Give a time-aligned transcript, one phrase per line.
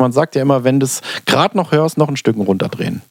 [0.00, 3.02] Man sagt ja immer, wenn du es gerade noch hörst, noch ein Stück runterdrehen.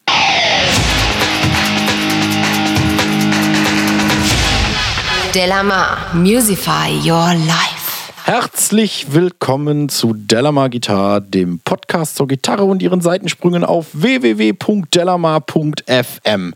[5.35, 8.11] Delamar, Musify Your Life.
[8.23, 16.53] Herzlich willkommen zu Delamar Gitarre, dem Podcast zur Gitarre und ihren Seitensprüngen auf www.delamar.fm.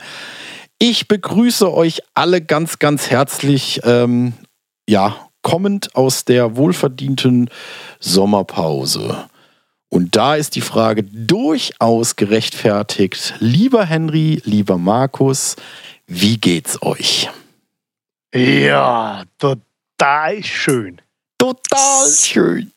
[0.79, 4.33] Ich begrüße euch alle ganz, ganz herzlich, ähm,
[4.89, 7.51] ja, kommend aus der wohlverdienten
[7.99, 9.29] Sommerpause.
[9.93, 13.35] Und da ist die Frage durchaus gerechtfertigt.
[13.37, 15.55] Lieber Henry, lieber Markus,
[16.07, 17.29] wie geht's euch?
[18.33, 20.99] Ja, total schön.
[21.37, 22.71] Total schön.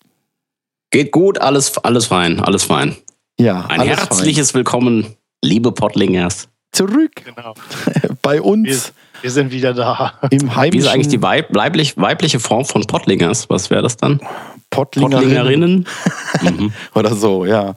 [0.90, 2.94] Geht gut, alles, alles fein, alles fein.
[3.40, 6.42] Ja, Ein alles herzliches Willkommen, liebe Pottlingers.
[6.42, 6.50] fein.
[6.72, 7.54] Zurück Genau.
[8.20, 10.12] bei Wir, uns wir sind wieder da.
[10.30, 13.48] im heimischen Wie ist eigentlich die Weib, weiblich, weibliche Form von Pottlingers?
[13.48, 14.20] Was wäre das dann?
[14.70, 16.58] Pottlingerinnen Pottlingerinnen?
[16.66, 16.72] mhm.
[16.94, 17.74] oder so, ja.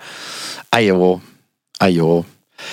[0.72, 1.22] Ajo,
[1.80, 2.26] ajo.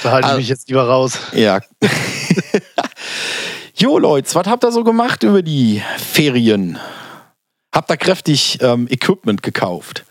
[0.02, 0.36] Da halte ich Ah.
[0.38, 1.18] mich jetzt lieber raus.
[1.32, 1.60] Ja.
[3.76, 6.78] jo, Leute, was habt ihr so gemacht über die Ferien?
[7.74, 10.04] Habt ihr kräftig ähm, Equipment gekauft?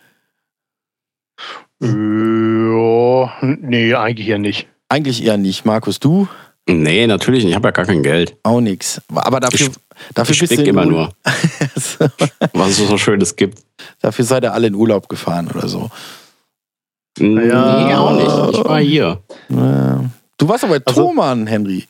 [1.82, 4.68] Ja, nee, eigentlich ja nicht.
[4.88, 5.66] Eigentlich eher nicht.
[5.66, 6.28] Markus, du?
[6.68, 7.52] Nee, natürlich nicht.
[7.52, 8.36] Ich habe ja gar kein Geld.
[8.44, 9.00] Auch nix.
[9.14, 9.70] Aber dafür,
[10.16, 11.14] dafür Ich bist du immer Ur- nur,
[12.54, 13.60] was es so Schönes gibt.
[14.02, 15.90] Dafür seid ihr alle in Urlaub gefahren oder so.
[17.20, 18.00] Nee, Ja.
[18.00, 18.14] auch
[18.50, 18.60] nicht.
[18.60, 19.22] Ich war hier.
[19.50, 21.86] Du warst aber bei Also- Thomann, Henry.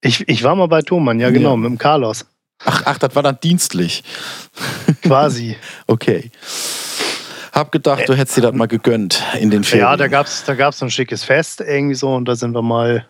[0.00, 1.56] Ich, ich war mal bei Thomann, ja genau, Ja.
[1.56, 2.24] mit dem Carlos.
[2.64, 4.02] Ach, ach, das war dann dienstlich.
[5.02, 5.56] Quasi.
[5.86, 6.30] Okay.
[7.52, 9.86] Hab gedacht, du hättest dir das mal gegönnt in den Ferien.
[9.88, 12.62] ja, da gab's da gab's so ein schickes Fest irgendwie so und da sind wir
[12.62, 13.06] mal,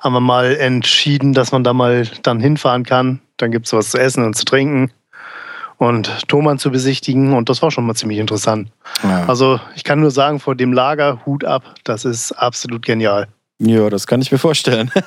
[0.00, 3.20] haben wir mal entschieden, dass man da mal dann hinfahren kann.
[3.36, 4.90] Dann gibt's was zu essen und zu trinken
[5.78, 8.68] und Thomann zu besichtigen und das war schon mal ziemlich interessant.
[9.02, 9.24] Ja.
[9.26, 13.28] Also ich kann nur sagen, vor dem Lager Hut ab, das ist absolut genial.
[13.60, 14.90] ja, das kann ich mir vorstellen.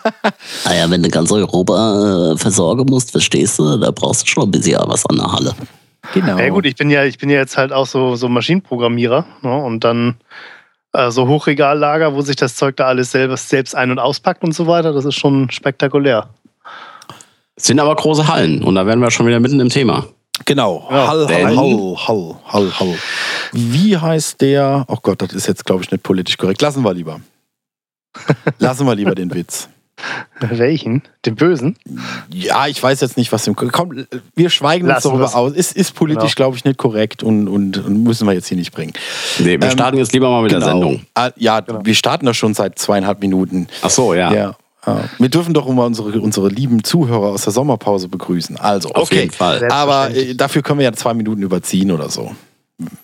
[0.66, 4.52] Naja, wenn du ganz Europa äh, versorgen musst, verstehst du, da brauchst du schon ein
[4.52, 5.54] bisschen was an der Halle.
[6.14, 6.38] genau.
[6.38, 9.56] Ja gut, ich bin ja, ich bin ja jetzt halt auch so, so Maschinenprogrammierer ne?
[9.56, 10.16] und dann
[11.10, 14.68] so Hochregallager, wo sich das Zeug da alles selber, selbst ein- und auspackt und so
[14.68, 16.30] weiter, das ist schon spektakulär.
[17.56, 20.06] Es sind aber große Hallen und da wären wir schon wieder mitten im Thema.
[20.46, 20.88] Genau.
[20.90, 22.98] Ja, Hall, Hall, Hall, Hall, Hall.
[23.52, 24.86] Wie heißt der?
[24.88, 26.62] Oh Gott, das ist jetzt, glaube ich, nicht politisch korrekt.
[26.62, 27.22] Lassen wir lieber.
[28.60, 29.70] Lassen wir lieber den Witz.
[30.40, 31.04] Welchen?
[31.26, 31.78] Den Bösen?
[32.34, 33.56] Ja, ich weiß jetzt nicht, was im.
[33.56, 35.36] Komm, wir schweigen uns Lassen darüber wir's.
[35.36, 35.54] aus.
[35.54, 36.48] Ist, ist politisch, Genau.
[36.48, 38.94] glaube ich, nicht korrekt und, und, und müssen wir jetzt hier nicht bringen.
[39.40, 41.06] Nee, wir Ähm, starten jetzt lieber mal mit der Sendung.
[41.14, 41.86] Ah, ja, Genau.
[41.86, 43.68] wir starten das schon seit zweieinhalb Minuten.
[43.82, 44.34] Ach so, ja.
[44.34, 44.56] Ja.
[44.88, 45.04] ja.
[45.20, 48.58] Wir dürfen doch immer unsere, unsere lieben Zuhörer aus der Sommerpause begrüßen.
[48.58, 49.20] Also, Auf okay.
[49.22, 49.68] jeden Fall.
[49.72, 52.36] Aber äh, dafür können wir ja zwei Minuten überziehen oder so.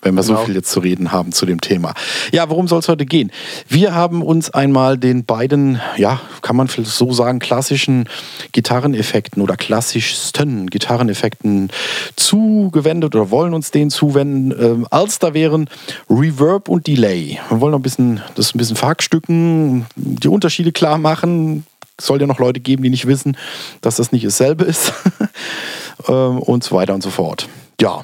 [0.02, 0.46] Wenn wir so Genau.
[0.46, 1.94] viel jetzt zu reden haben zu dem Thema.
[2.32, 3.32] Ja, worum soll es heute gehen?
[3.68, 8.08] Wir haben uns einmal den beiden, ja, kann man vielleicht so sagen, klassischen
[8.52, 11.70] Gitarreneffekten oder klassischsten Gitarreneffekten
[12.16, 15.70] zugewendet oder wollen uns denen zuwenden, ähm, als da wären
[16.10, 17.40] Reverb und Delay.
[17.50, 21.66] Wir wollen noch ein bisschen, das ein bisschen verhackstücken, die Unterschiede klar machen.
[21.98, 23.38] Es soll ja noch Leute geben, die nicht wissen,
[23.82, 24.94] dass das nicht dasselbe ist.
[26.08, 27.50] Ähm, und so weiter und so fort.
[27.82, 28.04] Ja,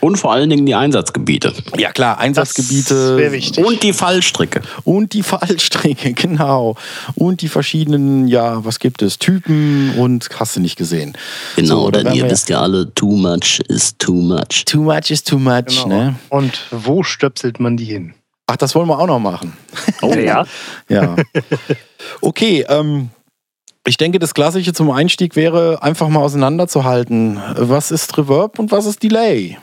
[0.00, 1.52] Und vor allen Dingen die Einsatzgebiete.
[1.76, 3.64] ja klar, Das Einsatzgebiete wäre wichtig.
[3.64, 4.62] Und die Fallstricke.
[4.84, 6.76] und die Fallstricke, genau.
[7.14, 11.16] Und die verschiedenen, ja, was gibt es, Typen und hast du nicht gesehen.
[11.56, 14.64] Genau, So, denn ihr wisst ja alle, too much is too much.
[14.66, 15.88] Too much is too much, Genau.
[15.88, 16.14] ne?
[16.28, 18.14] Und wo stöpselt man die hin?
[18.46, 19.52] Ach, das wollen wir auch noch machen.
[20.02, 20.44] Oh, ja.
[20.88, 21.14] Ja.
[22.20, 23.10] Okay, ähm,
[23.86, 27.38] ich denke, das Klassische zum Einstieg wäre, einfach mal auseinanderzuhalten.
[27.56, 29.58] Was ist Reverb und was ist Delay?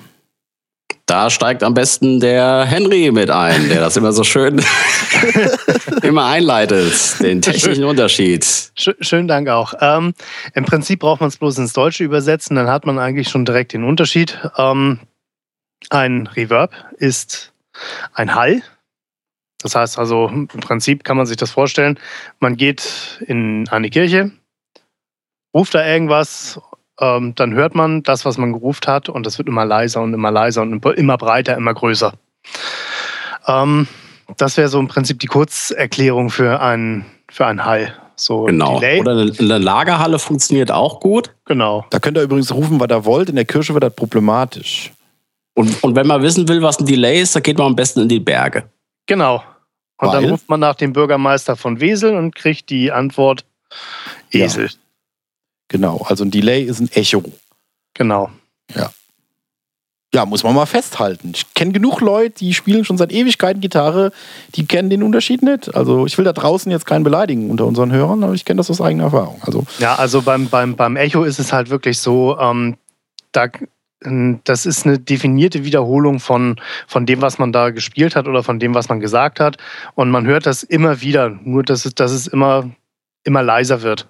[1.07, 4.61] Da steigt am besten der Henry mit ein, der das immer so schön
[6.03, 8.43] immer einleitet, den technischen Unterschied.
[8.43, 9.73] Sch schönen Dank auch.
[9.79, 10.13] Ähm,
[10.53, 13.71] Im Prinzip braucht man es bloß ins Deutsche übersetzen, dann hat man eigentlich schon direkt
[13.71, 14.37] den Unterschied.
[14.57, 14.99] Ähm,
[15.89, 17.53] ein Reverb ist
[18.13, 18.61] ein Hall.
[19.59, 21.97] Das heißt also, im Prinzip kann man sich das vorstellen,
[22.39, 24.31] man geht in eine Kirche,
[25.53, 26.59] ruft da irgendwas,
[26.99, 30.13] ähm, dann hört man das, was man gerufen hat und das wird immer leiser und
[30.13, 32.13] immer leiser und immer breiter, immer größer.
[33.47, 33.87] Ähm,
[34.37, 37.93] das wäre so im Prinzip die Kurzerklärung für einen, für einen Hall.
[38.15, 38.79] So Genau.
[38.79, 38.99] Delay.
[38.99, 41.33] Oder eine, eine Lagerhalle funktioniert auch gut.
[41.45, 41.85] Genau.
[41.91, 43.29] Da könnt ihr übrigens rufen, was ihr wollt.
[43.29, 44.91] In der Kirche wird das problematisch.
[45.53, 48.01] Und, und wenn man wissen will, was ein Delay ist, dann geht man am besten
[48.01, 48.69] in die Berge.
[49.05, 49.43] Genau.
[49.99, 50.31] Und dann Weil?
[50.31, 53.45] ruft man nach dem Bürgermeister von Wesel und kriegt die Antwort
[54.31, 54.47] Ja.
[55.67, 57.23] Genau, also ein Delay ist ein Echo.
[57.93, 58.29] Genau.
[60.13, 61.33] Ja, muss man mal festhalten.
[61.35, 64.11] Ich kenne genug Leute, die spielen schon seit Ewigkeiten Gitarre,
[64.55, 65.75] die kennen den Unterschied nicht.
[65.75, 68.71] Also ich will da draußen jetzt keinen beleidigen unter unseren Hörern, aber ich kenne das
[68.71, 69.41] aus eigener Erfahrung.
[69.41, 72.77] Also Ja, also beim, beim, beim Echo ist es halt wirklich so, ähm,
[73.33, 73.47] da,
[74.45, 76.55] das ist eine definierte Wiederholung von,
[76.87, 79.57] von dem, was man da gespielt hat oder von dem, was man gesagt hat.
[79.95, 82.69] Und man hört das immer wieder, nur dass es, dass es immer,
[83.25, 84.07] immer leiser wird.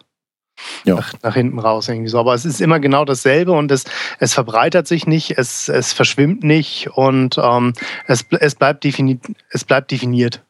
[0.85, 0.95] Ja.
[0.95, 2.19] Nach, nach hinten raus irgendwie so.
[2.19, 3.83] Aber es ist immer genau dasselbe und es,
[4.19, 7.73] es verbreitert sich nicht, es, es verschwimmt nicht und ähm,
[8.07, 9.19] es, es, bleibt defini
[9.51, 10.43] es bleibt definiert.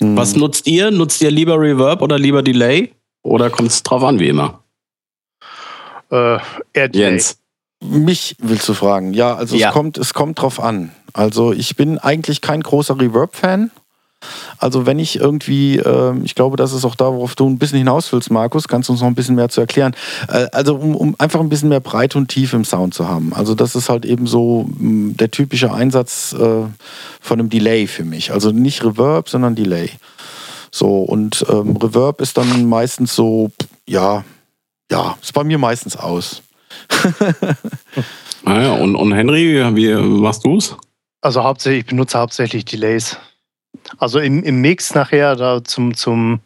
[0.00, 0.90] hm, Was nutzt ihr?
[0.90, 2.92] Nutzt ihr lieber Reverb oder lieber Delay?
[3.22, 4.62] Oder kommt es drauf an, wie immer?
[6.10, 6.38] Äh.
[6.92, 7.38] Jens.
[7.82, 9.12] mich willst du fragen?
[9.12, 9.68] Ja, also Ja.
[9.68, 10.92] Es, kommt, es kommt drauf an.
[11.12, 13.70] Also ich bin eigentlich kein großer Reverb-Fan.
[14.58, 17.78] Also wenn ich irgendwie, ähm, ich glaube, das ist auch da, worauf du ein bisschen
[17.78, 19.94] hinaus willst, Markus, kannst du uns noch ein bisschen mehr zu erklären.
[20.28, 23.32] Äh, also um, um einfach ein bisschen mehr Breite und Tiefe im Sound zu haben.
[23.32, 26.64] Also das ist halt eben so mh, der typische Einsatz äh,
[27.20, 28.32] von einem Delay für mich.
[28.32, 29.90] Also nicht Reverb, sondern Delay.
[30.70, 33.50] So, und ähm, Reverb ist dann meistens so,
[33.86, 34.24] ja,
[34.90, 36.42] ja, ist bei mir meistens aus.
[38.44, 40.76] Ah ja, und, und Henry, wie machst du's?
[41.20, 43.18] Also hauptsächlich, ich benutze hauptsächlich Delays.
[43.98, 46.40] Also im, im Mix nachher da zum, zum,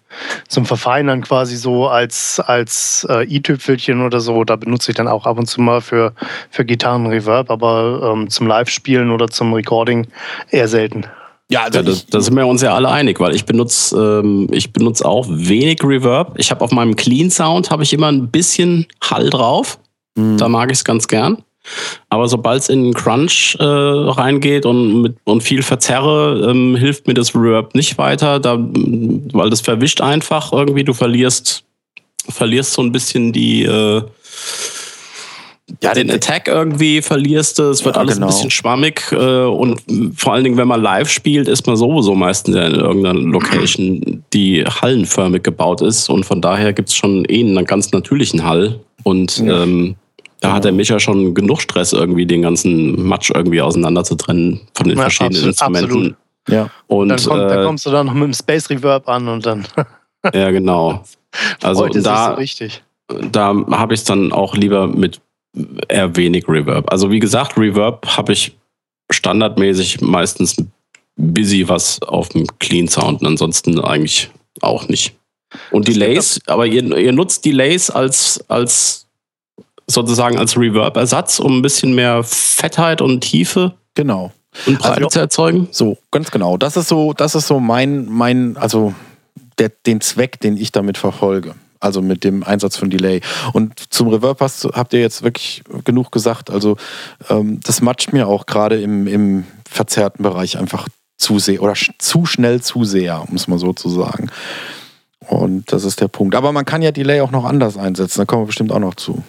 [0.48, 5.26] zum Verfeinern quasi so als, als äh, i-Tüpfelchen oder so, da benutze ich dann auch
[5.26, 6.12] ab und zu mal für,
[6.50, 10.06] für Gitarren Reverb, aber ähm, zum Live-Spielen oder zum Recording
[10.50, 11.04] eher selten.
[11.50, 14.48] Ja, also Ja, das, da sind wir uns ja alle einig, weil ich benutze ähm,
[14.50, 16.34] ich benutze auch wenig Reverb.
[16.38, 19.78] Ich habe auf meinem Clean Sound habe ich immer ein bisschen Hall drauf.
[20.14, 20.38] Mhm.
[20.38, 21.42] Da mag ich es ganz gern.
[22.08, 27.14] Aber sobald es in Crunch äh, reingeht und, mit, und viel verzerre, ähm, hilft mir
[27.14, 30.84] das Reverb nicht weiter, da, weil das verwischt einfach irgendwie.
[30.84, 31.64] Du verlierst,
[32.28, 34.02] verlierst so ein bisschen die, äh,
[35.82, 37.70] ja, den Attack irgendwie verlierst du.
[37.70, 38.26] Es wird Ja, alles genau.
[38.26, 39.00] ein bisschen schwammig.
[39.12, 39.80] Äh, und
[40.16, 44.64] vor allen Dingen, wenn man live spielt, ist man sowieso meistens in irgendeiner Location, die
[44.64, 46.10] hallenförmig gebaut ist.
[46.10, 48.80] Und von daher gibt es schon eh einen ganz natürlichen Hall.
[49.04, 49.62] Und Ja.
[49.62, 49.96] ähm,
[50.42, 54.60] da hat der Micha schon genug Stress, irgendwie den ganzen Matsch irgendwie auseinander zu trennen
[54.74, 55.90] von den Ja, verschiedenen absolut, Instrumenten.
[55.90, 56.16] absolut.
[56.48, 56.70] ja.
[56.88, 59.46] Und Dann, kommt, dann äh, kommst du dann noch mit dem Space Reverb an und
[59.46, 59.66] dann
[60.34, 61.04] ja, genau.
[61.62, 62.82] Also da, so richtig.
[63.08, 65.20] da habe ich es dann auch lieber mit
[65.88, 66.90] eher wenig Reverb.
[66.92, 68.54] Also wie gesagt, Reverb habe ich
[69.10, 70.56] standardmäßig meistens
[71.16, 74.30] busy was auf dem Clean Sound und ansonsten eigentlich
[74.60, 75.14] auch nicht.
[75.70, 79.01] Und Das Delays, aber ihr, ihr nutzt Delays als, als
[79.92, 84.32] sozusagen als Reverb-Ersatz, um ein bisschen mehr Fettheit und Tiefe Genau.
[84.66, 85.68] und Breite Also- zu erzeugen?
[85.70, 86.56] So, ganz genau.
[86.56, 88.94] Das ist so, das ist so mein, mein, also
[89.58, 91.54] der, den Zweck, den ich damit verfolge.
[91.80, 93.20] Also mit dem Einsatz von Delay.
[93.52, 96.48] Und zum Reverb hast, habt ihr jetzt wirklich genug gesagt.
[96.48, 96.76] Also
[97.28, 100.86] ähm, das matcht mir auch gerade im, im verzerrten Bereich einfach
[101.18, 104.30] zu sehr oder sch zu schnell zu sehr, es mal so zu sagen.
[105.28, 106.34] Und das ist der Punkt.
[106.34, 108.18] Aber man kann ja Delay auch noch anders einsetzen.
[108.20, 109.22] Da kommen wir bestimmt auch noch zu.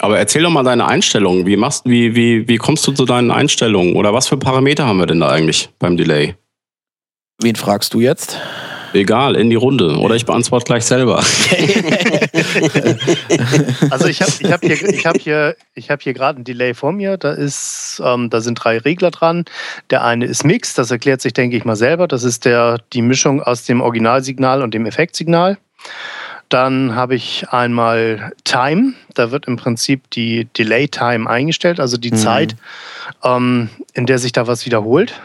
[0.00, 1.46] Aber erzähl doch mal deine Einstellungen.
[1.46, 3.96] Wie machst wie, wie, wie kommst du zu deinen Einstellungen?
[3.96, 6.36] Oder was für Parameter haben wir denn da eigentlich beim Delay?
[7.40, 8.38] Wen fragst du jetzt?
[8.94, 9.98] Egal, in die Runde.
[9.98, 11.22] Oder ich beantworte gleich selber.
[13.90, 16.74] Also ich habe ich hab hier, ich hab hier, ich hab hier gerade ein Delay
[16.74, 17.16] vor mir.
[17.16, 19.44] Da, ist, ähm, da sind drei Regler dran.
[19.90, 22.08] Der eine ist Mix, das erklärt sich, denke ich mal, selber.
[22.08, 25.58] Das ist der, die Mischung aus dem Originalsignal und dem Effektsignal.
[26.48, 28.94] Dann habe ich einmal Time.
[29.14, 32.16] Da wird im Prinzip die Delay Time eingestellt, also die Mhm.
[32.16, 32.56] Zeit,
[33.22, 35.20] ähm, in der sich da was wiederholt.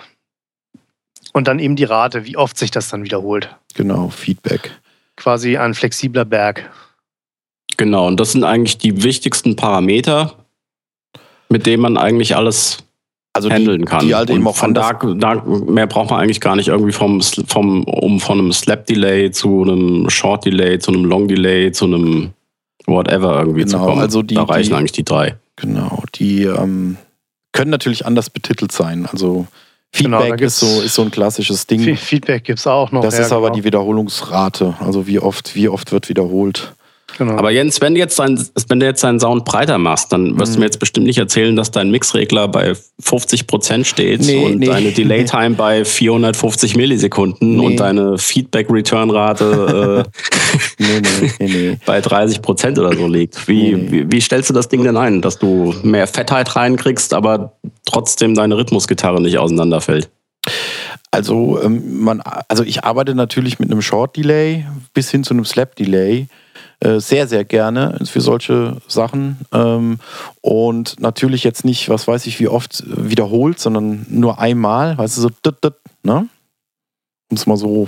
[1.31, 3.49] Und dann eben die Rate, wie oft sich das dann wiederholt.
[3.73, 4.71] Genau, Feedback.
[5.15, 6.69] Quasi ein flexibler Berg.
[7.77, 10.35] Genau, und das sind eigentlich die wichtigsten Parameter,
[11.49, 12.83] mit denen man eigentlich alles
[13.35, 14.05] Also handeln kann.
[14.05, 16.67] Die halt und eben auch von anders da, da mehr braucht man eigentlich gar nicht
[16.67, 21.05] irgendwie vom, Sl- vom um von einem Slap Delay zu einem Short Delay zu einem
[21.05, 22.33] Long Delay zu einem
[22.85, 24.01] whatever irgendwie zu Genau, kommen.
[24.01, 25.35] also die- da reichen die- eigentlich die drei.
[25.55, 26.97] Genau, die ähm,
[27.53, 29.07] können natürlich anders betitelt sein.
[29.11, 29.47] Also
[29.95, 31.95] Genau, Feedback da ist, so, ist so ein klassisches Ding.
[31.97, 33.01] Feedback gibt es auch noch.
[33.01, 33.55] Das ja, ist aber genau.
[33.55, 34.75] die Wiederholungsrate.
[34.79, 36.73] Also wie oft, wie oft wird wiederholt.
[37.17, 37.33] Genau.
[37.37, 38.39] Aber Jens, wenn du jetzt dein,
[38.69, 40.55] wenn du jetzt deinen Sound breiter machst, dann wirst Mhm.
[40.55, 44.65] du mir jetzt bestimmt nicht erzählen, dass dein Mixregler bei 50% steht Nee, und nee.
[44.65, 47.65] deine Delay Time bei 450 Millisekunden Nee.
[47.65, 50.09] und deine Feedback Return Rate äh,
[50.79, 51.77] Nee, nee, nee, nee.
[51.85, 53.47] bei 30% oder so liegt.
[53.47, 53.91] Wie, Nee.
[53.91, 58.33] wie, wie stellst du das Ding denn ein, dass du mehr Fettheit reinkriegst, aber trotzdem
[58.35, 60.09] deine Rhythmusgitarre nicht auseinanderfällt?
[61.11, 65.45] Also, ähm, man, also ich arbeite natürlich mit einem Short Delay bis hin zu einem
[65.45, 66.27] Slap Delay.
[66.83, 69.37] Äh, sehr, sehr gerne für solche Sachen.
[69.53, 69.99] Ähm,
[70.41, 75.21] und natürlich jetzt nicht, was weiß ich, wie oft wiederholt, sondern nur einmal, weißt du,
[75.21, 75.73] so, dit, dit,
[76.03, 76.27] ne?
[77.29, 77.87] um es mal so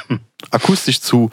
[0.50, 1.30] akustisch zu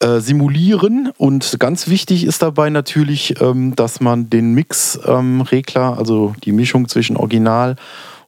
[0.00, 1.12] äh, simulieren.
[1.16, 6.88] Und ganz wichtig ist dabei natürlich, ähm, dass man den Mix-Regler, ähm, also die Mischung
[6.88, 7.76] zwischen Original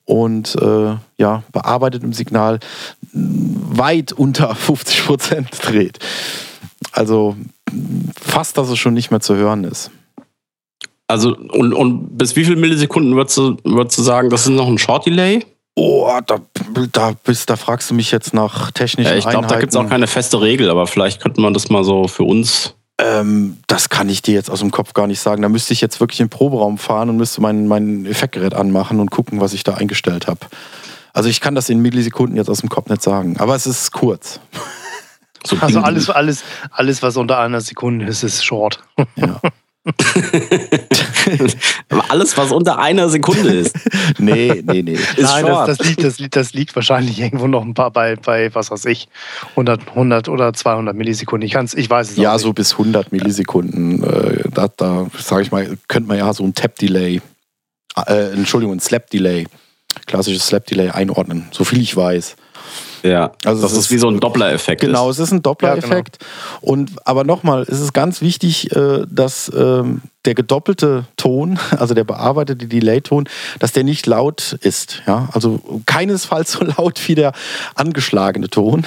[0.04, 2.60] und äh, ja, bearbeitetem Signal
[3.12, 5.98] weit unter 50 Prozent dreht.
[6.92, 7.36] Also
[8.20, 9.90] fast, dass es schon nicht mehr zu hören ist.
[11.08, 14.66] Also, und, und bis wie viele Millisekunden würdest du, würdest du sagen, das ist noch
[14.66, 15.44] ein Short Delay?
[15.76, 16.38] Oh, da,
[16.92, 19.76] da, bist, da fragst du mich jetzt nach technischen ja, Ich glaube, da gibt es
[19.76, 22.74] auch keine feste Regel, aber vielleicht könnte man das mal so für uns.
[22.98, 25.42] Ähm, das kann ich dir jetzt aus dem Kopf gar nicht sagen.
[25.42, 29.10] Da müsste ich jetzt wirklich im Proberaum fahren und müsste mein, mein Effektgerät anmachen und
[29.10, 30.40] gucken, was ich da eingestellt habe.
[31.12, 33.92] Also ich kann das in Millisekunden jetzt aus dem Kopf nicht sagen, aber es ist
[33.92, 34.40] kurz.
[35.46, 38.80] So also alles, alles, alles, was unter einer Sekunde ist, ist short.
[39.16, 39.40] Ja.
[42.08, 43.76] Alles, was unter einer Sekunde ist.
[44.18, 44.94] Nee, nee, nee.
[44.94, 48.16] Ist Nein, das, das, liegt, das, liegt, das liegt wahrscheinlich irgendwo noch ein paar bei,
[48.16, 49.08] bei was weiß ich,
[49.50, 51.46] 100, 100 oder 200 Millisekunden.
[51.46, 52.42] Ich, kann's, ich weiß es Ja, nicht.
[52.42, 54.02] so bis 100 Millisekunden.
[54.02, 57.20] Äh, da, da sage ich mal, könnte man ja so ein Tap-Delay,
[58.06, 59.46] äh, Entschuldigung, ein Slap-Delay,
[60.06, 62.36] klassisches Slap-Delay einordnen, so viel ich weiß.
[63.02, 64.80] Ja, also das ist, ist wie so ein Doppler-Effekt.
[64.80, 65.18] Genau, ist.
[65.18, 66.18] es ist ein Doppler-Effekt.
[66.20, 66.28] Ja,
[66.60, 66.72] genau.
[66.72, 72.04] Und aber nochmal, es ist ganz wichtig, äh, dass ähm, der gedoppelte Ton, also der
[72.04, 75.02] bearbeitete Delay-Ton, dass der nicht laut ist.
[75.06, 77.32] Ja, also keinesfalls so laut wie der
[77.74, 78.84] angeschlagene Ton.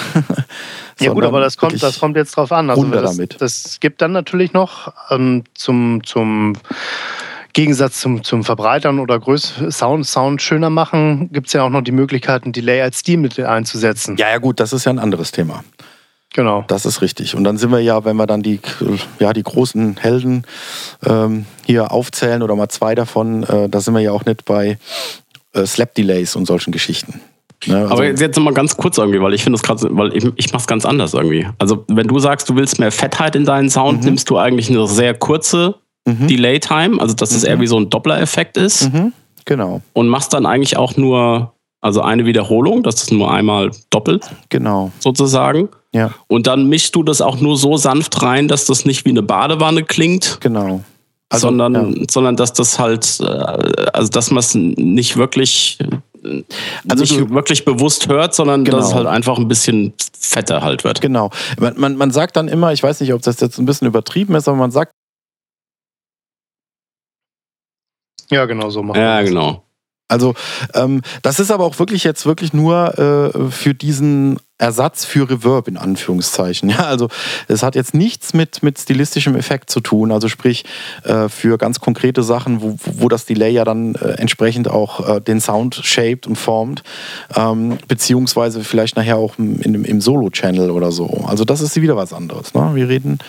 [0.99, 2.69] ja gut, aber das kommt, das kommt jetzt drauf an.
[2.69, 3.37] Also das, damit.
[3.39, 6.57] das gibt dann natürlich noch ähm, zum zum
[7.53, 11.81] Gegensatz zum, zum Verbreitern oder Größ Sound, Sound schöner machen, gibt es ja auch noch
[11.81, 14.17] die Möglichkeiten, Delay als Stilmittel einzusetzen.
[14.17, 15.63] Ja, ja, gut, das ist ja ein anderes Thema.
[16.33, 16.63] Genau.
[16.67, 17.35] Das ist richtig.
[17.35, 18.59] Und dann sind wir ja, wenn wir dann die,
[19.19, 20.45] ja, die großen Helden
[21.05, 24.77] ähm, hier aufzählen oder mal zwei davon, äh, da sind wir ja auch nicht bei
[25.53, 27.21] äh, Slap-Delays und solchen Geschichten.
[27.65, 30.15] Ne, also Aber jetzt, jetzt mal ganz kurz irgendwie, weil ich finde es gerade, weil
[30.15, 31.47] ich, ich mache es ganz anders irgendwie.
[31.57, 34.05] Also wenn du sagst, du willst mehr Fettheit in deinen Sound, mhm.
[34.05, 35.75] nimmst du eigentlich eine sehr kurze
[36.05, 36.27] mhm.
[36.27, 37.49] Delay Time, also dass es mhm.
[37.49, 38.93] eher wie so ein Doppler-Effekt ist.
[38.93, 39.13] Mhm.
[39.45, 39.81] Genau.
[39.93, 44.29] Und machst dann eigentlich auch nur, also eine Wiederholung, dass es nur einmal doppelt.
[44.49, 44.91] Genau.
[44.99, 45.69] Sozusagen.
[45.93, 46.11] Ja.
[46.27, 49.23] Und dann mischst du das auch nur so sanft rein, dass das nicht wie eine
[49.23, 50.37] Badewanne klingt.
[50.41, 50.83] Genau.
[51.29, 52.05] Also, sondern, ja.
[52.09, 53.25] sondern dass das halt, äh,
[53.93, 55.77] also dass man es nicht wirklich,
[56.87, 58.77] also nicht wirklich bewusst hört, sondern genau.
[58.77, 61.01] dass es halt einfach ein bisschen fetter halt wird.
[61.01, 61.29] Genau.
[61.59, 64.35] Man, man, man sagt dann immer, ich weiß nicht, ob das jetzt ein bisschen übertrieben
[64.35, 64.91] ist, aber man sagt
[68.31, 69.63] Ja, genau so machen Ja, genau.
[70.09, 70.33] Also
[70.73, 75.67] ähm, das ist aber auch wirklich jetzt wirklich nur äh, für diesen Ersatz für Reverb
[75.67, 76.69] in Anführungszeichen.
[76.79, 77.09] Ja, also
[77.47, 80.11] es hat jetzt nichts mit, mit stilistischem Effekt zu tun.
[80.11, 80.65] Also sprich
[81.03, 85.21] äh, für ganz konkrete Sachen, wo, wo das Delay ja dann äh, entsprechend auch äh,
[85.21, 86.83] den Sound shaped und formt,
[87.35, 91.23] ähm, beziehungsweise vielleicht nachher auch im, im Solo-Channel oder so.
[91.27, 92.53] Also das ist wieder was anderes.
[92.53, 92.71] Ne?
[92.73, 93.19] Wir reden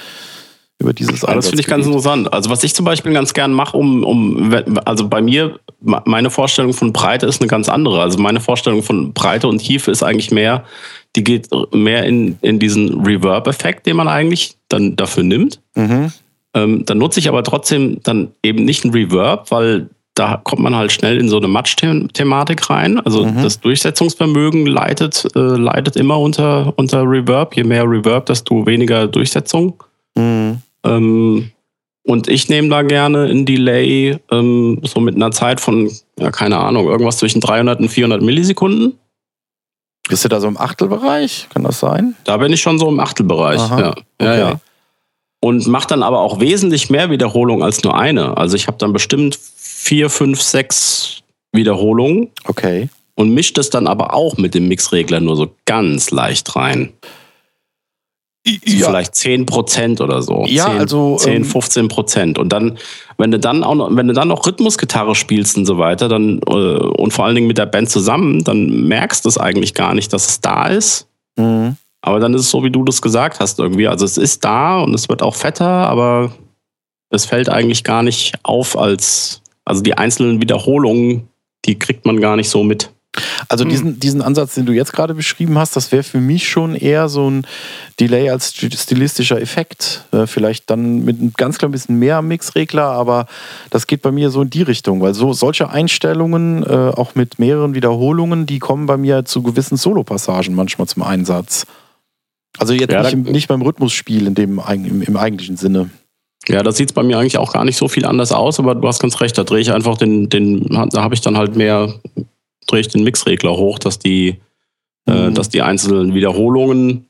[0.80, 2.32] über dieses ja, Das finde ich ganz interessant.
[2.32, 6.72] Also was ich zum Beispiel ganz gern mache, um, um, also bei mir, meine Vorstellung
[6.72, 8.00] von Breite ist eine ganz andere.
[8.00, 10.64] Also meine Vorstellung von Breite und Tiefe ist eigentlich mehr,
[11.16, 15.60] die geht mehr in, in diesen Reverb-Effekt, den man eigentlich dann dafür nimmt.
[15.74, 16.12] Mhm.
[16.54, 20.74] Ähm, dann nutze ich aber trotzdem dann eben nicht einen Reverb, weil da kommt man
[20.74, 23.00] halt schnell in so eine Match-Thematik rein.
[23.00, 23.42] Also mhm.
[23.42, 27.56] das Durchsetzungsvermögen leitet, äh, leidet immer unter, unter Reverb.
[27.56, 29.82] Je mehr Reverb, desto weniger Durchsetzung.
[30.16, 30.62] Mhm.
[30.84, 31.50] Ähm,
[32.02, 36.58] und ich nehme da gerne ein Delay ähm, so mit einer Zeit von, ja, keine
[36.58, 38.98] Ahnung, irgendwas zwischen 300 und 400 Millisekunden.
[40.08, 41.46] Bist du da so im Achtelbereich?
[41.50, 42.16] Kann das sein?
[42.24, 43.90] Da bin ich schon so im Achtelbereich, Aha, ja.
[43.90, 44.04] Okay.
[44.20, 44.60] ja, ja.
[45.42, 48.36] Und mache dann aber auch wesentlich mehr Wiederholungen als nur eine.
[48.36, 51.22] Also ich habe dann bestimmt vier, fünf, sechs
[51.52, 52.30] Wiederholungen.
[52.44, 52.88] Okay.
[53.14, 56.92] Und mische das dann aber auch mit dem Mixregler nur so ganz leicht rein.
[58.46, 58.86] Ja.
[58.88, 60.44] Vielleicht 10 Prozent oder so.
[60.46, 61.16] Ja, 10, also.
[61.16, 62.38] 10, 15 ähm, Prozent.
[62.38, 62.78] Und dann,
[63.18, 66.40] wenn du dann auch noch, wenn du dann noch Rhythmusgitarre spielst und so weiter, dann,
[66.46, 69.94] äh, und vor allen Dingen mit der Band zusammen, dann merkst du es eigentlich gar
[69.94, 71.06] nicht, dass es da ist.
[71.36, 71.76] Mhm.
[72.00, 73.88] Aber dann ist es so, wie du das gesagt hast, irgendwie.
[73.88, 76.32] Also es ist da und es wird auch fetter, aber
[77.10, 81.28] es fällt eigentlich gar nicht auf als, also die einzelnen Wiederholungen,
[81.66, 82.90] die kriegt man gar nicht so mit.
[83.48, 83.70] Also hm.
[83.70, 87.08] diesen, diesen Ansatz, den du jetzt gerade beschrieben hast, das wäre für mich schon eher
[87.08, 87.46] so ein
[87.98, 90.04] Delay als stilistischer Effekt.
[90.12, 93.26] Äh, vielleicht dann mit einem ganz klein bisschen mehr Mixregler, aber
[93.70, 97.38] das geht bei mir so in die Richtung, weil so solche Einstellungen, äh, auch mit
[97.38, 101.66] mehreren Wiederholungen, die kommen bei mir zu gewissen Solopassagen manchmal zum Einsatz.
[102.58, 105.90] Also jetzt Ja, nicht, im, nicht beim Rhythmusspiel in dem, im, im eigentlichen Sinne.
[106.48, 108.86] Ja, das sieht bei mir eigentlich auch gar nicht so viel anders aus, aber du
[108.88, 111.94] hast ganz recht, da drehe ich einfach den, den da habe ich dann halt mehr,
[112.70, 114.36] drehe ich den Mixregler hoch, dass die,
[115.08, 115.34] äh, Mhm.
[115.34, 117.06] dass die einzelnen Wiederholungen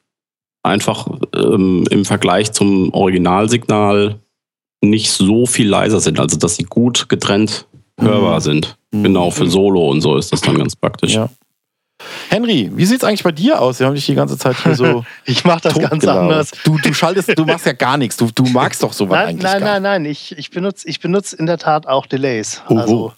[0.62, 4.20] einfach ähm, im Vergleich zum Originalsignal
[4.82, 7.66] nicht so viel leiser sind, also dass sie gut getrennt
[7.98, 8.40] hörbar Mhm.
[8.42, 8.76] sind.
[8.92, 9.02] Mhm.
[9.04, 11.14] Genau, für Solo und so ist das dann ganz praktisch.
[11.14, 11.28] Ja.
[12.30, 13.78] Henry, wie sieht's eigentlich bei dir aus?
[13.78, 16.22] Wir haben dich die ganze Zeit hier so Ich mache das ganz totgelabert.
[16.22, 16.50] anders.
[16.64, 18.16] Du, du schaltest, du machst ja gar nichts.
[18.16, 20.04] Du, du magst doch sowas Nein, eigentlich nein, gar nein, nein.
[20.06, 22.62] Ich, ich benutze ich benutz in der Tat auch Delays.
[22.70, 23.12] Oh, Also,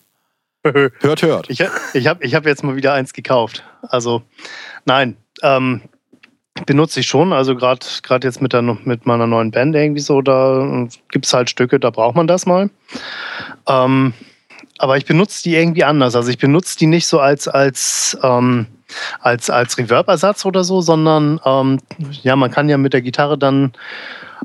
[1.00, 1.50] Hört, hört.
[1.50, 1.61] ich
[1.92, 3.64] ich habe ich hab jetzt mal wieder eins gekauft.
[3.83, 4.23] Also,
[4.85, 5.81] nein, ähm,
[6.66, 7.33] benutze ich schon.
[7.33, 7.85] Also, gerade
[8.23, 11.90] jetzt mit, der, mit meiner neuen Band irgendwie so, da gibt es halt Stücke, da
[11.90, 12.71] braucht man das mal.
[13.66, 14.14] Ähm,
[14.78, 16.14] aber ich benutze die irgendwie anders.
[16.14, 18.66] Also, ich benutze die nicht so als, als, ähm,
[19.19, 21.81] als, als Reverb-Ersatz oder so, sondern ähm,
[22.23, 23.73] ja, man kann ja mit der Gitarre dann,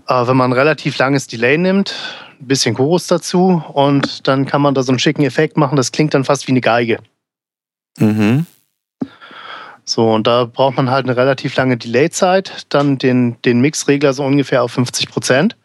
[0.08, 1.94] äh, wenn man ein relativ langes Delay nimmt,
[2.40, 5.76] ein bisschen Chorus dazu und dann kann man da so einen schicken Effekt machen.
[5.76, 7.00] Das klingt dann fast wie eine Geige.
[8.00, 8.46] Mhm.
[9.90, 14.26] So, und da braucht man halt eine relativ lange Delay-Zeit, dann den, den Mixregler so
[14.26, 15.56] ungefähr auf 50 Prozent.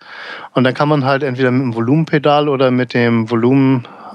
[0.54, 3.28] Und dann kann man halt entweder mit dem Volumenpedal oder mit dem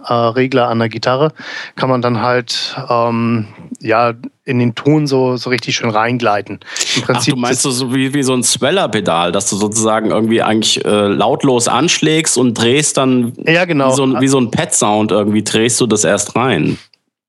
[0.08, 1.32] Volumenregler an der Gitarre,
[1.76, 3.48] kann man dann halt ähm,
[3.82, 4.14] ja,
[4.46, 6.60] in den Ton so, so richtig schön reingleiten.
[6.96, 10.84] Im Ach, du meinst so, wie, wie so ein Sweller-Pedal, dass du sozusagen irgendwie eigentlich
[10.86, 13.92] äh, lautlos anschlägst und drehst dann ja, genau.
[13.92, 16.78] wie so ein, wie so ein Pad-Sound irgendwie, drehst du das erst rein.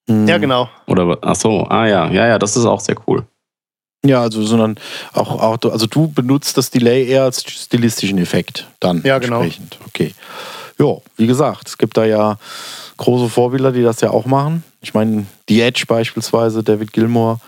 [0.09, 0.71] Ja, genau.
[0.87, 3.25] Oder ach so, ah ja, ja, ja, das ist auch sehr cool.
[4.07, 4.77] Ja, also, sondern
[5.13, 9.03] auch, auch, also du benutzt das Delay eher als stilistischen Effekt dann.
[9.05, 9.43] Ja, genau.
[9.43, 9.79] Entsprechend.
[9.87, 10.15] Okay.
[10.81, 12.39] Ja, wie gesagt, es gibt da ja
[12.99, 14.63] große Vorbilder, die das ja auch machen.
[14.81, 17.41] Ich meine, The Edge beispielsweise, David Gilmour,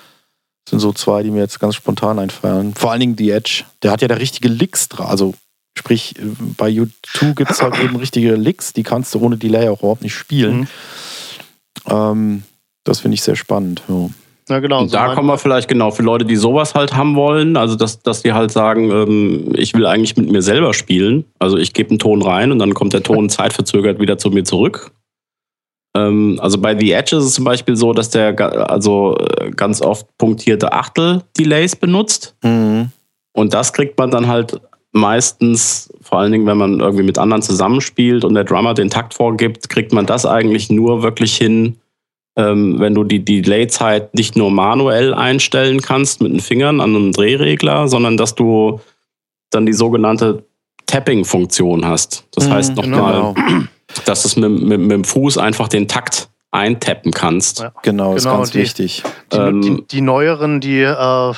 [0.68, 2.74] sind so zwei, die mir jetzt ganz spontan einfallen.
[2.74, 5.06] Vor allen Dingen The Edge, der hat ja da richtige Licks dran.
[5.06, 5.34] Also
[5.76, 6.14] sprich,
[6.56, 10.02] bei U2 gibt es halt eben richtige Licks, die kannst du ohne Delay auch überhaupt
[10.02, 10.60] nicht spielen.
[10.60, 10.68] Mhm.
[11.86, 12.42] Ähm,
[12.84, 13.82] das finde ich sehr spannend.
[13.88, 14.08] Ja.
[14.50, 14.80] Ja, genau.
[14.80, 17.76] Und so da kommen wir vielleicht genau für Leute, die sowas halt haben wollen, also
[17.76, 21.24] dass, dass die halt sagen, ähm, ich will eigentlich mit mir selber spielen.
[21.38, 24.42] Also ich gebe einen Ton rein und dann kommt der Ton zeitverzögert wieder zu mir
[24.42, 24.90] zurück.
[25.96, 28.38] Ähm, also bei The Edge ist es zum Beispiel so, dass der
[28.70, 32.34] also äh, ganz oft punktierte Achtel-Delays benutzt.
[32.42, 32.90] Mhm.
[33.32, 34.60] Und das kriegt man dann halt
[34.92, 39.14] meistens, vor allen Dingen, wenn man irgendwie mit anderen zusammenspielt und der Drummer den Takt
[39.14, 41.76] vorgibt, kriegt man das eigentlich nur wirklich hin,
[42.44, 47.88] wenn du die Delay-Zeit nicht nur manuell einstellen kannst mit den Fingern an einem Drehregler,
[47.88, 48.80] sondern dass du
[49.50, 50.44] dann die sogenannte
[50.86, 52.24] Tapping-Funktion hast.
[52.34, 53.64] Das Mhm, heißt nochmal, Genau,
[54.04, 57.60] dass du mit, mit, mit dem Fuß einfach den Takt eintappen kannst.
[57.60, 57.72] Ja.
[57.82, 59.04] genau, ist Genau, ganz die- wichtig.
[59.32, 61.32] Die, Ähm, die, die neueren, die, äh,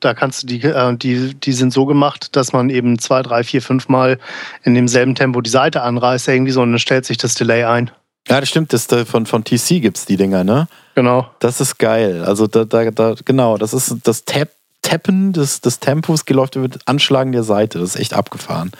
[0.00, 3.42] da kannst du die, äh, die, die sind so gemacht, dass man eben zwei, drei,
[3.42, 4.18] vier, fünf Mal
[4.62, 7.90] in demselben Tempo die Seite anreißt, irgendwie so, und dann stellt sich das Delay ein.
[8.28, 10.68] Ja, das stimmt, das, äh, von, von TC gibt es die Dinger, ne?
[10.94, 11.26] Genau.
[11.40, 12.22] Das ist geil.
[12.24, 14.50] Also da, da, da genau, das ist das Tap,
[14.82, 17.78] Tappen des, des Tempos geläuft über das Anschlagen der Seite.
[17.78, 18.70] Das ist echt abgefahren.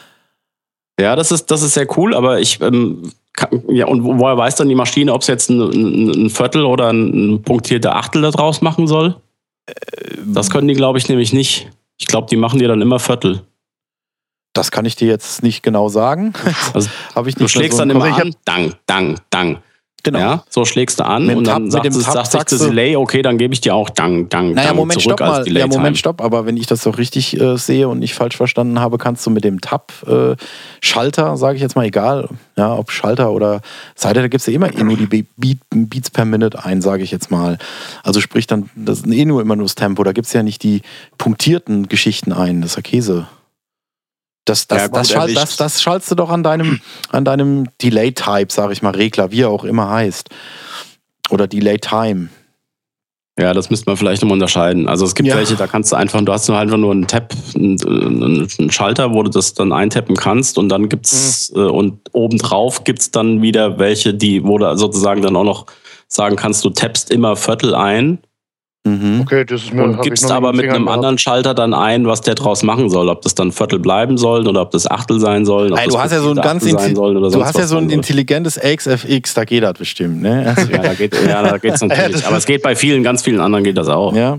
[1.00, 4.36] Ja, das ist, das ist sehr cool, aber ich, ähm, kann, ja, und wo- woher
[4.36, 7.96] weiß dann die Maschine, ob es jetzt ein, ein, ein Viertel oder ein, ein punktierter
[7.96, 9.16] Achtel da draus machen soll?
[10.26, 11.70] Das können die, glaube ich, nämlich nicht.
[11.98, 13.42] Ich glaube, die machen dir dann immer Viertel.
[14.52, 16.32] Das kann ich dir jetzt nicht genau sagen.
[16.74, 19.58] Also, Habe ich Du nicht mehr schlägst so dann im immer an, dang, dang, dang.
[20.02, 20.18] Genau.
[20.18, 22.58] Ja, so schlägst du an Mit und Tab- dann mit sagt, es, Tab sagt sich
[22.58, 25.18] das du- Delay, okay, dann gebe ich dir auch dang, dang, Naja, dang Moment, zurück
[25.18, 25.44] stopp als.
[25.44, 25.66] Delay Ja.
[25.66, 26.22] Moment, stopp.
[26.22, 29.30] Aber wenn ich das doch richtig äh, sehe und nicht falsch verstanden habe, kannst du
[29.30, 33.60] mit dem Tab-Schalter, sage ich jetzt mal, egal, ja, ob Schalter oder
[33.94, 37.02] Seite, da gibst du immer eh nur die Be- Beat, Beats per Minute ein, sage
[37.02, 37.58] ich jetzt mal.
[38.02, 40.02] Also sprich dann, das ist eh nur immer nur das Tempo.
[40.02, 40.80] Da gibt es ja nicht die
[41.18, 42.62] punktierten Geschichten ein.
[42.62, 43.26] Das ist ja Käse.
[44.44, 45.36] Das, das, Ja, das, erwischt.
[45.36, 49.42] das, das schaltest du doch an deinem, an deinem Delay-Type, sage ich mal, Regler, wie
[49.42, 50.28] er auch immer heißt.
[51.30, 52.30] Oder Delay-Time.
[53.38, 54.88] Ja, das müsste man vielleicht nochmal unterscheiden.
[54.88, 55.36] Also es gibt Ja.
[55.36, 59.14] welche, da kannst du einfach, du hast nur einfach nur einen Tab, einen, einen Schalter,
[59.14, 61.60] wo du das dann eintappen kannst und dann gibt's Mhm.
[61.60, 65.66] äh, und obendrauf gibt's dann wieder welche, die, wo du sozusagen dann auch noch
[66.08, 68.18] sagen kannst, du tappst immer Viertel ein
[68.86, 69.20] Mhm.
[69.20, 70.96] Okay, das ist mir und gibst aber mit einem gehabt.
[70.96, 73.10] anderen Schalter dann ein, was der draus machen soll.
[73.10, 75.70] Ob das dann Viertel bleiben sollen oder ob das Achtel sein soll.
[75.70, 76.94] Ob Ey, du hast ja so ein Achtel ganz
[77.34, 80.54] Du hast ja so ein intelligentes XFX, da geht das bestimmt, ne?
[80.56, 82.26] Also, Ja, da geht ja, da geht's natürlich.
[82.26, 84.14] aber es geht bei vielen, ganz vielen anderen geht das auch.
[84.14, 84.38] ja.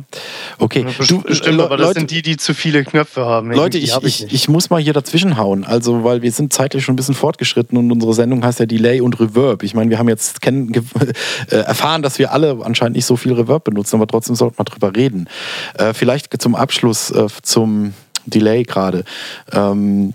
[0.57, 0.85] Okay.
[0.87, 3.51] Ja, Du, Bestimmt, äh, aber das Leute, sind die, die zu viele Knöpfe haben.
[3.51, 6.83] Leute ich, hab ich, ich muss mal hier dazwischen hauen, also weil wir sind zeitlich
[6.83, 9.61] schon ein bisschen fortgeschritten und unsere Sendung heißt ja Delay und Reverb.
[9.61, 13.63] Ich meine, wir haben jetzt äh, erfahren, dass wir alle anscheinend nicht so viel Reverb
[13.65, 15.27] benutzen, aber trotzdem trotzdem sollte man drüber reden.
[15.75, 17.93] Äh, vielleicht zum Abschluss äh, zum
[18.25, 19.03] Delay gerade.
[19.51, 20.13] Ähm,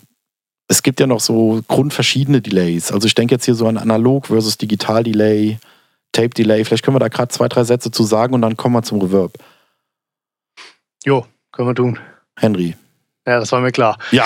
[0.68, 2.92] es gibt ja noch so grundverschiedene Delays.
[2.92, 5.58] Also ich denke jetzt hier so an Analog versus Digital Delay,
[6.12, 6.64] Tape Delay.
[6.64, 9.00] Vielleicht können wir da gerade zwei, drei Sätze zu sagen und dann kommen wir zum
[9.00, 9.32] Reverb.
[11.04, 11.98] Jo, können wir tun.
[12.38, 12.74] Henry.
[13.28, 13.98] Ja, das war mir klar.
[14.12, 14.24] Ja,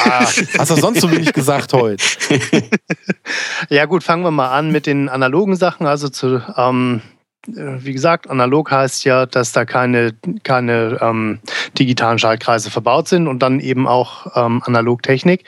[0.59, 2.05] hast du sonst so wenig gesagt heute?
[3.71, 5.87] ja gut, fangen wir mal an mit den analogen Sachen.
[5.87, 7.01] Also zu, ähm,
[7.47, 11.41] wie gesagt, analog heißt ja, dass da keine, keine ähm,
[11.79, 15.45] digitalen Schaltkreise verbaut sind und dann eben auch ähm, Analogtechnik.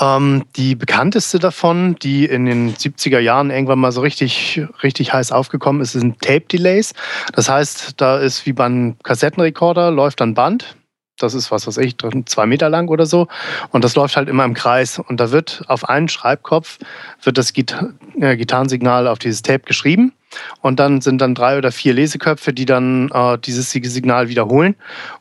[0.00, 5.30] Ähm, die bekannteste davon, die in den 70er Jahren irgendwann mal so richtig, richtig heiß
[5.30, 6.94] aufgekommen ist, sind Tape-Delays.
[7.32, 10.76] Das heißt, da ist wie beim Kassettenrekorder, läuft dann Band,
[11.22, 13.28] das ist was weiß ich, zwei Meter lang oder so.
[13.70, 14.98] Und das läuft halt immer im Kreis.
[14.98, 16.78] Und da wird auf einen Schreibkopf
[17.22, 20.12] wird das Gita äh, Gitarrensignal auf dieses Tape geschrieben.
[20.60, 24.76] Und dann sind dann drei oder vier Leseköpfe, die dann äh, dieses Signal wiederholen.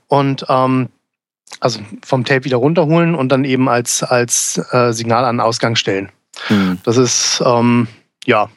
[0.07, 0.89] Und ähm,
[1.59, 5.75] also vom Tape wieder runterholen und dann eben als, als äh, Signal an den Ausgang
[5.75, 6.09] stellen.
[6.47, 6.79] Hm.
[6.83, 7.87] Das ist, ähm,
[8.25, 8.49] ja.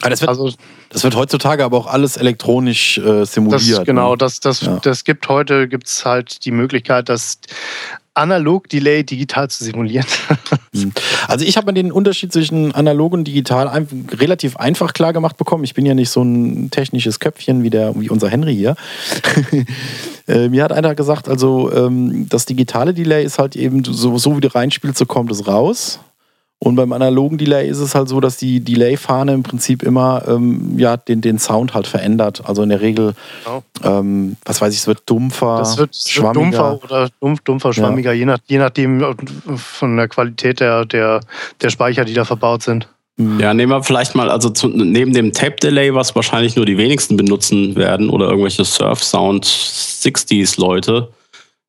[0.00, 0.52] Aber das wird, also,
[0.90, 3.78] das wird heutzutage aber auch alles elektronisch äh, simuliert.
[3.78, 4.18] Das, genau, ne?
[4.18, 4.78] das, das, ja.
[4.82, 7.38] das gibt heute gibt's halt die Möglichkeit, das
[8.14, 10.06] Analog-Delay digital zu simulieren.
[10.74, 10.92] Hm.
[11.28, 15.36] also ich habe mir den Unterschied zwischen analog und digital ein, relativ einfach klar gemacht
[15.36, 15.62] bekommen.
[15.62, 18.74] Ich bin ja nicht so ein technisches Köpfchen wie, der, wie unser Henry hier.
[20.26, 24.36] äh, mir hat einer gesagt, also ähm, das digitale Delay ist halt eben so, so
[24.36, 26.00] wie du reinspielst, so kommt es raus.
[26.64, 30.78] Und beim analogen Delay ist es halt so, dass die Delay-Fahne im Prinzip immer ähm,
[30.78, 32.42] ja, den, den Sound halt verändert.
[32.46, 33.12] Also in der Regel,
[33.44, 33.62] genau.
[33.84, 36.34] ähm, was weiß ich, es wird dumpfer, das wird, schwammiger.
[36.34, 38.18] Wird dumpfer oder dumpf, dumpfer, schwammiger, ja.
[38.18, 39.14] je, nach, je nachdem
[39.56, 41.20] von der Qualität der, der,
[41.60, 42.88] der Speicher, die da verbaut sind.
[43.16, 43.40] Mhm.
[43.40, 47.18] Ja, nehmen wir vielleicht mal, also zu, neben dem Tape-Delay, was wahrscheinlich nur die wenigsten
[47.18, 51.23] benutzen werden, oder irgendwelche Surf-Sound 60s-Leute, äh,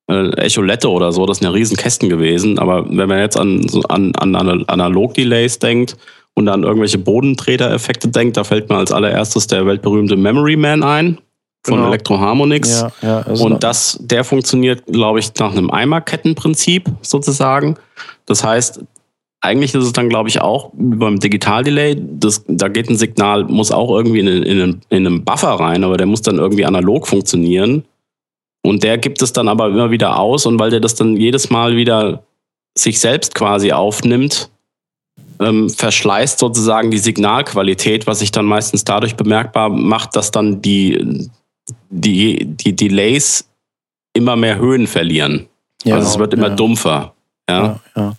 [0.08, 2.60] Echolette oder so, das sind ja riesen Kästen gewesen.
[2.60, 5.98] Aber wenn man jetzt an, an, an Analog-Delays denkt
[6.36, 11.18] und an irgendwelche Bodentreter-Effekte denkt, da fällt mir als allererstes der weltberühmte Memory Man ein
[11.66, 11.88] von genau.
[11.88, 12.82] Electroharmonix.
[12.82, 17.76] Ja, ja, und das, der funktioniert, glaube ich, nach einem Eimerkettenprinzip sozusagen.
[18.28, 18.82] Das heißt,
[19.42, 21.98] eigentlich ist es dann, glaube ich, auch beim Digital-Delay,
[22.48, 26.08] da geht ein Signal, muss auch irgendwie in, in, in, einem Buffer rein, aber der
[26.08, 27.84] muss dann irgendwie analog funktionieren.
[28.66, 31.50] Und der gibt es dann aber immer wieder aus und weil der das dann jedes
[31.50, 32.24] Mal wieder
[32.78, 34.50] sich selbst quasi aufnimmt,
[35.40, 41.30] ähm, verschleißt sozusagen die Signalqualität, was sich dann meistens dadurch bemerkbar macht, dass dann die,
[41.90, 43.48] die, die Delays
[44.14, 45.48] immer mehr Höhen verlieren.
[45.84, 46.56] Ja, also es wird immer ja.
[46.56, 47.14] dumpfer.
[47.50, 47.80] Ja.
[47.96, 48.16] ja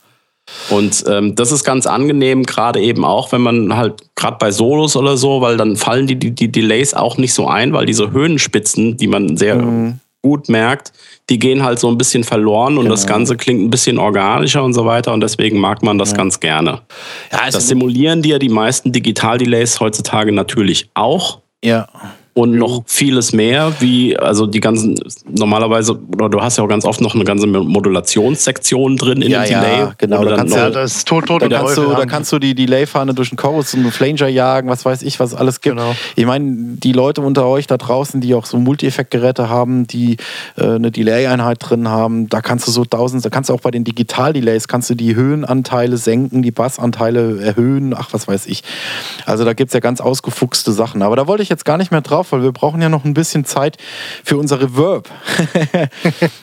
[0.71, 4.97] und ähm, das ist ganz angenehm, gerade eben auch, wenn man halt gerade bei Solos
[4.97, 8.13] oder so, weil dann fallen die, die, die Delays auch nicht so ein, weil diese
[8.13, 10.93] Höhenspitzen, die man sehr mhm gut merkt,
[11.31, 12.95] die gehen halt so ein bisschen verloren und genau.
[12.95, 16.17] das Ganze klingt ein bisschen organischer und so weiter und deswegen mag man das ja.
[16.17, 16.81] ganz gerne.
[17.31, 21.41] Ja, also das simulieren die ja die meisten Digital-Delays heutzutage natürlich auch.
[21.63, 21.89] Ja
[22.37, 26.85] und noch vieles mehr, wie also die ganzen normalerweise oder du hast ja auch ganz
[26.85, 29.79] oft noch eine ganze Modulationssektion drin in ja, dem Delay.
[29.79, 30.23] Ja, genau.
[30.23, 33.15] Da kannst, ja, das ist tot, tot da, kannst du, da kannst du die Delay-Fahne
[33.15, 35.77] durch den Chorus und einen Flanger jagen, was weiß ich, was alles gibt.
[35.79, 35.95] Genau.
[36.15, 40.19] Ich meine, die Leute unter euch da draußen, die auch so Multi-Effekt-Geräte haben, die
[40.59, 43.71] äh, eine Delay-Einheit drin haben, da kannst du so tausend, da kannst du auch bei
[43.71, 48.63] den Digital-Delays kannst du die Höhenanteile senken, die Bassanteile erhöhen, ach was weiß ich.
[49.25, 51.01] Also da gibt es ja ganz ausgefuchste Sachen.
[51.01, 53.05] Aber da wollte ich jetzt gar nicht mehr drauf drauf, weil wir brauchen ja noch
[53.05, 53.79] ein bisschen Zeit
[54.25, 55.11] für unser Reverb.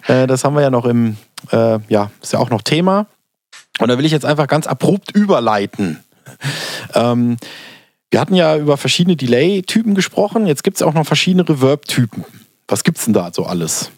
[0.08, 1.18] Äh, das haben wir ja noch im,
[1.52, 3.08] äh, ja, ist ja auch noch Thema.
[3.80, 6.04] Und da will ich jetzt einfach ganz abrupt überleiten.
[6.94, 7.38] Ähm,
[8.12, 10.46] wir hatten ja über verschiedene Delay-Typen gesprochen.
[10.46, 12.26] Jetzt gibt es auch noch verschiedene Reverb-Typen.
[12.68, 13.92] Was gibt es denn da so alles?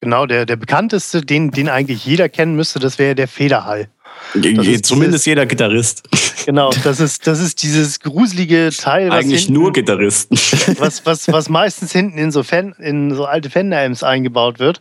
[0.00, 3.88] Genau, der, der bekannteste, den, den eigentlich jeder kennen müsste, das wäre der Federhall.
[4.82, 6.02] Zumindest jeder Gitarrist.
[6.46, 9.10] Genau, das ist, das ist dieses gruselige Teil.
[9.10, 10.34] Eigentlich hinten, nur Gitarristen.
[10.78, 14.80] Was, was, was meistens hinten in so, Fan, in so alte Fender-Amps eingebaut wird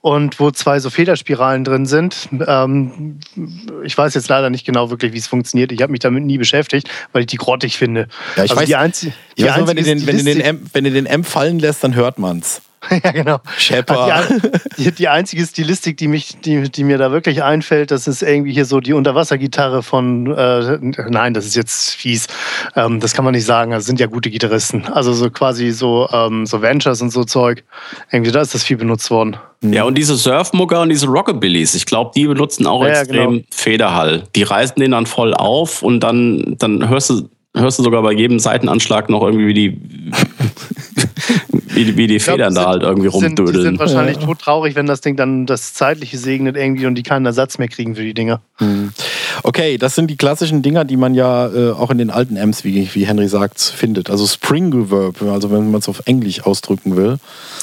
[0.00, 2.28] und wo zwei so Federspiralen drin sind.
[2.46, 3.20] Ähm,
[3.84, 5.70] ich weiß jetzt leider nicht genau wirklich, wie es funktioniert.
[5.70, 8.08] Ich habe mich damit nie beschäftigt, weil ich die grottig finde.
[8.36, 10.60] Ja, ich also weiß, die einzige, ich weiß nur, wenn du den, wenn, den Amp,
[10.72, 12.62] wenn du den Amp fallen lässt, dann hört man's.
[13.04, 13.40] ja, genau.
[13.56, 14.40] Shepard.
[14.76, 18.52] Die, die, einzige Stilistik, die, mich, die, die mir da wirklich einfällt, das ist irgendwie
[18.52, 22.26] hier so die Unterwassergitarre von, äh, nein, das ist jetzt fies,
[22.74, 24.86] ähm, das kann man nicht sagen, das sind ja gute Gitarristen.
[24.86, 27.64] Also so quasi so, ähm, so Ventures und so Zeug.
[28.10, 29.36] Irgendwie, da ist das viel benutzt worden.
[29.62, 33.44] Ja, und diese Surfmucker und diese Rockabillys, ich glaube, die benutzen auch ja, extrem genau.
[33.52, 34.24] Federhall.
[34.34, 38.12] Die reißen den dann voll auf und dann, dann hörst du hörst du sogar bei
[38.12, 39.80] jedem Seitenanschlag noch irgendwie wie die
[41.74, 43.62] wie, wie die Ich glaub, Federn die da sind- halt irgendwie die sind, die rumdödeln.
[43.64, 47.58] sind wahrscheinlich todtraurig, wenn das Ding dann das Zeitliche segnet irgendwie und die keinen Ersatz
[47.58, 48.40] mehr kriegen für die Dinger.
[48.58, 48.92] Hm.
[49.42, 52.64] Okay, das sind die klassischen Dinger, die man ja äh, auch in den alten Amps,
[52.64, 54.10] wie, wie Henry sagt, findet.
[54.10, 57.18] Also Spring Reverb, also wenn man es auf Englisch ausdrücken will.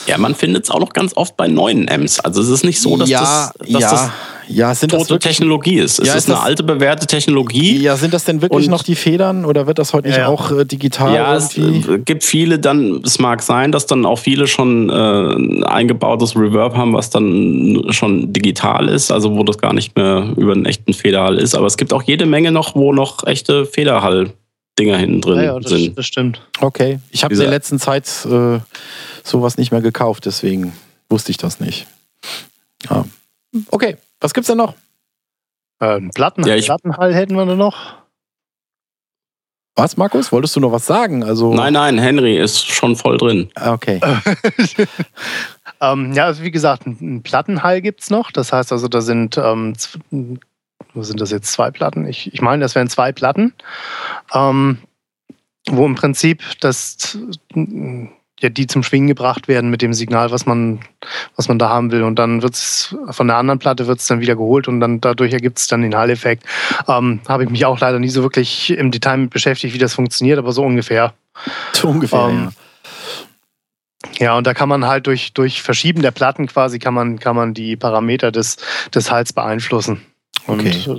[0.07, 2.19] Ja, man findet es auch noch ganz oft bei neuen Amps.
[2.19, 4.09] Also es ist nicht so, dass ja, das, dass ja, das
[4.49, 5.99] ja, sind das tote wirklich, Technologie ist.
[5.99, 7.77] Es Ja, ist ist eine das- alte, bewährte Technologie.
[7.81, 10.23] ja, sind das denn wirklich Und- noch die Federn oder wird das heute nicht Ja,
[10.23, 10.27] ja.
[10.29, 11.93] auch äh, digital Ja, es irgendwie?
[11.93, 16.35] äh, gibt viele dann, es mag sein, dass dann auch viele schon äh, ein eingebautes
[16.35, 20.65] Reverb haben, was dann schon digital ist, also wo das gar nicht mehr über einen
[20.65, 21.55] echten Federhall ist.
[21.55, 25.59] Aber es gibt auch jede Menge noch, wo noch echte Federhall-Dinger hinten drin Ja, ja,
[25.59, 25.97] das, sind.
[25.97, 26.41] das stimmt.
[26.59, 28.59] Okay, ich habe in der letzten Zeit äh,
[29.23, 30.73] sowas nicht mehr gekauft, deswegen
[31.09, 31.85] wusste ich das nicht.
[32.89, 33.05] Ja.
[33.71, 34.75] Okay, was gibt's denn noch?
[35.81, 37.95] Ähm, Platten, Ja, ich- Plattenhall hätten wir da noch.
[39.75, 40.31] Was, Markus?
[40.33, 41.23] Wolltest du noch was sagen?
[41.23, 43.49] Also, Nein, nein, Henry ist schon voll drin.
[43.55, 43.99] Ah, Okay.
[45.81, 48.31] Ähm, ja, also wie gesagt, ein, ein Plattenhall gibt es noch.
[48.33, 49.75] Das heißt also, da sind, ähm,
[50.93, 52.05] wo sind das jetzt, zwei Platten?
[52.05, 53.53] Ich, ich meine, das wären zwei Platten,
[54.33, 54.79] ähm,
[55.69, 57.17] wo im Prinzip das,
[58.39, 60.79] ja, die zum Schwingen gebracht werden mit dem Signal, was man,
[61.35, 62.03] was man da haben will.
[62.03, 65.01] Und dann wird es von der anderen Platte wird es dann wieder geholt und dann
[65.01, 66.43] dadurch ergibt es dann den Hall-Effekt.
[66.87, 69.93] Ähm, Habe ich mich auch leider nie so wirklich im Detail mit beschäftigt, wie das
[69.93, 71.13] funktioniert, aber so ungefähr.
[71.73, 72.49] So ungefähr, Ähm,
[74.17, 77.35] Ja, und da kann man halt durch, durch Verschieben der Platten quasi kann man, kann
[77.35, 78.57] man die Parameter des,
[78.93, 80.01] des Hals beeinflussen.
[80.49, 80.97] Und Okay.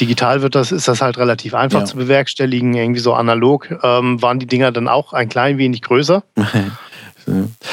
[0.00, 1.84] digital wird das, ist das halt relativ einfach Ja.
[1.86, 2.74] zu bewerkstelligen.
[2.74, 6.22] Irgendwie so analog ähm, waren die Dinger dann auch ein klein wenig größer.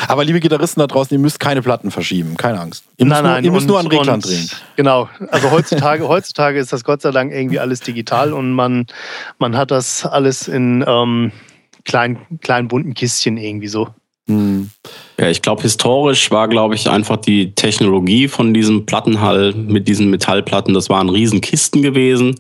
[0.08, 2.86] Aber liebe Gitarristen da draußen, ihr müsst keine Platten verschieben, keine Angst.
[2.98, 4.50] Ihr müsst, nur, ihr müsst und- nur an Reglern und- drehen.
[4.78, 5.10] Genau.
[5.30, 8.88] Also heutzutage, heutzutage ist das Gott sei Dank irgendwie alles digital und man,
[9.38, 11.32] man hat das alles in ähm,
[11.86, 13.90] kleinen, kleinen bunten Kistchen irgendwie so.
[14.30, 14.70] Hm.
[15.20, 20.10] Ja, ich glaube, historisch war, glaube ich, einfach die Technologie von diesem Plattenhall mit diesen
[20.10, 22.36] Metallplatten, das waren Riesenkisten gewesen.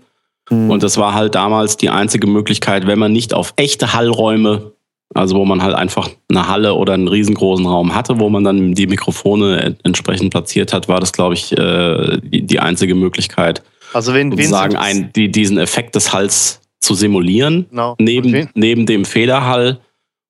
[0.50, 0.70] Hm.
[0.70, 4.72] Und das war halt damals die einzige Möglichkeit, wenn man nicht auf echte Hallräume,
[5.14, 8.74] also wo man halt einfach eine Halle oder einen riesengroßen Raum hatte, wo man dann
[8.74, 13.62] die Mikrofone en- entsprechend platziert hat, war das, glaube ich, äh, die, die einzige Möglichkeit,
[13.94, 17.96] Also wenn, wen sozusagen ein, die, diesen Effekt des Halls zu simulieren genau.
[18.00, 19.80] neben, wen- neben dem Federhall.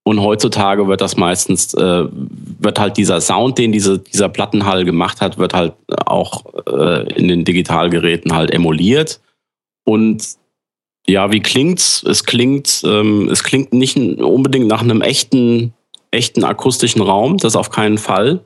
[0.06, 2.04] Und heutzutage wird das meistens, äh,
[2.60, 5.74] wird halt dieser Sound, den diese, dieser Plattenhall gemacht hat, wird halt
[6.06, 9.22] auch äh, in den Digitalgeräten halt emuliert.
[9.86, 10.38] Und
[11.08, 12.04] ja, wie klingt's?
[12.04, 15.74] Es klingt, ähm, es klingt nicht unbedingt nach einem echten,
[16.12, 18.44] echten akustischen Raum, das auf keinen Fall.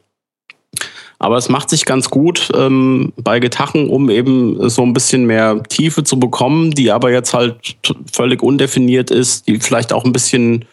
[1.19, 5.63] Aber es macht sich ganz gut ähm, bei Gitarren, um eben so ein bisschen mehr
[5.63, 7.77] Tiefe zu bekommen, die aber jetzt halt
[8.11, 10.65] völlig undefiniert ist, die vielleicht auch ein bisschen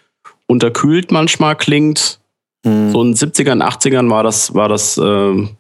[0.47, 2.21] unterkühlt manchmal klingt.
[2.67, 2.91] Hm.
[2.93, 5.51] So in den 70ern, 80ern war das, war das, ähm,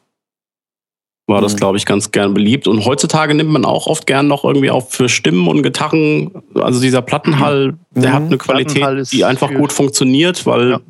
[1.27, 1.57] war das, Mhm.
[1.59, 2.69] glaube ich, ganz gern beliebt.
[2.69, 6.81] Und heutzutage nimmt man auch oft gern noch irgendwie auch für Stimmen und Gitarren, also
[6.81, 8.15] dieser Plattenhall, der Mhm.
[8.15, 10.81] hat eine Qualität, die einfach gut funktioniert, weil Ja.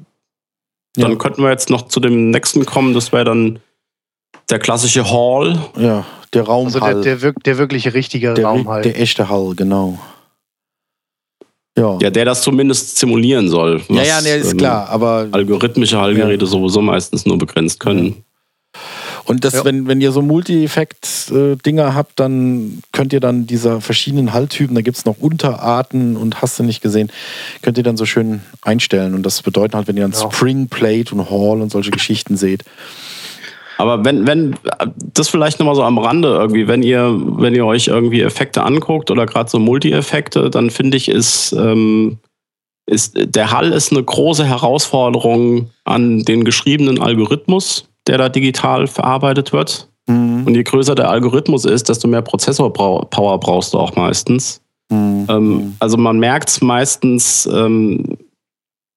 [0.96, 1.16] dann Ja.
[1.18, 3.60] könnten wir jetzt noch zu dem nächsten kommen, das wäre dann
[4.50, 5.58] der klassische Hall.
[5.76, 7.00] Ja, der Also der, Raumhall.
[7.02, 8.84] der, wirk- der wirkliche richtige der, Raum halt.
[8.84, 9.98] der echte Hall, genau.
[11.76, 11.98] Ja.
[12.00, 13.82] Ja, der das zumindest simulieren soll.
[13.88, 14.88] ja, was, ja, nee, ist ähm, klar.
[14.90, 18.22] Aber Algorithmische Hallgeräte sowieso meistens nur begrenzt können.
[19.24, 19.64] Und das, Ja.
[19.64, 24.98] wenn, wenn ihr so Multi-Effekt-Dinger habt, dann könnt ihr dann diese verschiedenen Halltypen, da gibt
[24.98, 27.10] es noch Unterarten und hast du nicht gesehen,
[27.62, 29.14] könnt ihr dann so schön einstellen.
[29.14, 30.30] Und das bedeutet halt, wenn ihr dann Ja.
[30.30, 32.64] Spring Plate und Hall und solche Geschichten seht.
[33.76, 34.56] Aber wenn, wenn,
[34.96, 39.10] das vielleicht nochmal so am Rande irgendwie, wenn ihr, wenn ihr euch irgendwie Effekte anguckt
[39.10, 42.18] oder gerade so Multi-Effekte, dann finde ich, ist, ähm,
[42.86, 49.52] ist, der Hall ist eine große Herausforderung an den geschriebenen Algorithmus, der da digital verarbeitet
[49.52, 49.88] wird.
[50.06, 50.44] Mhm.
[50.46, 54.60] Und je größer der Algorithmus ist, desto mehr Prozessor-Power brauchst du auch meistens.
[54.90, 55.26] Mhm.
[55.28, 58.18] Ähm, also man merkt meistens ähm,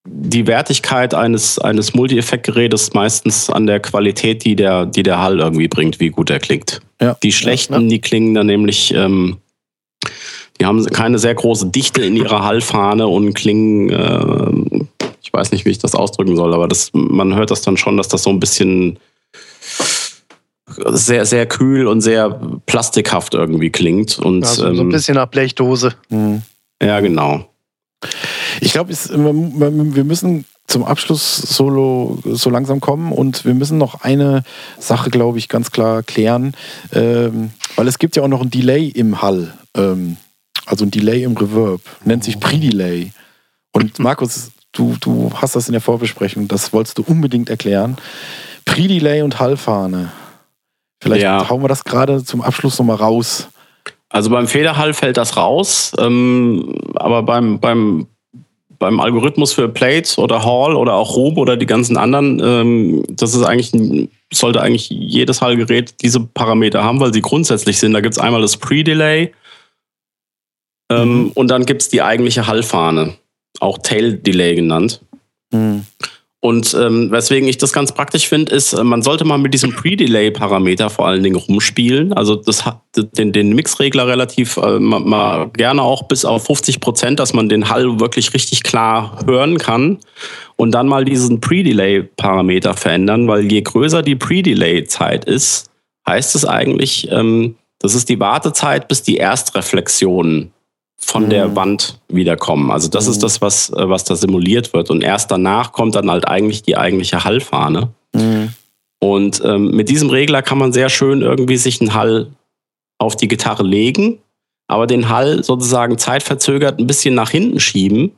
[0.09, 5.67] die Wertigkeit eines, eines Multi-Effekt-Gerätes meistens an der Qualität, die der, die der Hall irgendwie
[5.67, 6.79] bringt, wie gut er klingt.
[7.01, 7.17] Ja.
[7.21, 7.79] Die schlechten, Ja.
[7.79, 9.37] die klingen dann nämlich, ähm,
[10.59, 14.87] die haben keine sehr große Dichte in ihrer Hallfahne und klingen, ähm,
[15.21, 17.97] ich weiß nicht, wie ich das ausdrücken soll, aber das, man hört das dann schon,
[17.97, 18.97] dass das so ein bisschen
[20.89, 24.19] sehr, sehr kühl und sehr plastikhaft irgendwie klingt.
[24.19, 25.93] Und also so ein ähm, bisschen nach Blechdose.
[26.09, 26.41] Mhm.
[26.81, 27.45] ja, genau.
[28.61, 34.43] Ich glaube, wir müssen zum Abschluss solo so langsam kommen und wir müssen noch eine
[34.79, 36.53] Sache, glaube ich, ganz klar klären,
[36.93, 40.17] ähm, weil es gibt ja auch noch ein Delay im Hall, ähm,
[40.65, 43.13] also ein Delay im Reverb, nennt sich Pre-Delay.
[43.71, 47.95] Und Markus, du, du hast das in der Vorbesprechung, das wolltest du unbedingt erklären.
[48.65, 50.11] Pre-Delay und Hallfahne.
[51.01, 51.47] Vielleicht Ja.
[51.49, 53.47] hauen wir das gerade zum Abschluss nochmal raus.
[54.09, 58.07] Also beim Federhall fällt das raus, ähm, aber beim, beim,
[58.79, 63.33] beim Algorithmus für Plate oder Hall oder auch Room oder die ganzen anderen, ähm, das
[63.33, 67.93] ist eigentlich, ein- sollte eigentlich jedes Hallgerät diese Parameter haben, weil sie grundsätzlich sind.
[67.93, 69.31] Da gibt es einmal das Pre-Delay
[70.91, 71.31] ähm, Mhm.
[71.33, 73.15] und dann gibt es die eigentliche Hallfahne,
[73.59, 75.01] auch Tail-Delay genannt.
[75.53, 75.85] Hm.
[76.39, 79.73] Und ähm, weswegen ich das ganz praktisch finde, ist, äh, man sollte mal mit diesem
[79.73, 82.13] Pre-Delay-Parameter vor allen Dingen rumspielen.
[82.13, 86.79] Also das hat den, den Mixregler relativ äh, mal, mal gerne auch bis auf 50
[86.79, 89.97] Prozent, dass man den Hall wirklich richtig klar hören kann.
[90.57, 95.71] Und dann mal diesen Pre-Delay-Parameter verändern, weil je größer die Pre-Delay-Zeit ist,
[96.07, 100.51] heißt es eigentlich, ähm, das ist die Wartezeit, bis die Erstreflexionen
[100.99, 101.29] von Mhm.
[101.29, 102.71] der Wand wiederkommen.
[102.71, 103.11] Also das Mhm.
[103.11, 104.89] ist das, was, äh, was da simuliert wird.
[104.89, 107.89] Und erst danach kommt dann halt eigentlich die eigentliche Hallfahne.
[108.15, 108.49] Hm.
[108.99, 112.31] Und ähm, mit diesem Regler kann man sehr schön irgendwie sich einen Hall
[112.97, 114.17] auf die Gitarre legen,
[114.67, 118.13] aber den Hall sozusagen zeitverzögert ein bisschen nach hinten schieben,